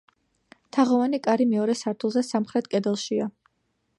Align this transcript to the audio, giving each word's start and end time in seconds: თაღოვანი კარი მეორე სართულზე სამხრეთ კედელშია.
თაღოვანი 0.77 1.19
კარი 1.27 1.45
მეორე 1.51 1.77
სართულზე 1.83 2.25
სამხრეთ 2.31 2.73
კედელშია. 2.75 3.31